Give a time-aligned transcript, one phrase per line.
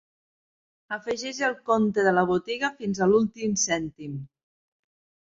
[0.97, 4.21] Afegeix el compte de la botiga fins a l'últim cèntim.